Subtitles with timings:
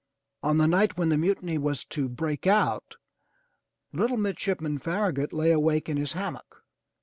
[0.41, 2.95] On the night when the mutiny was to break out,
[3.93, 6.63] little midshipman Farragut lay awake in his hammock.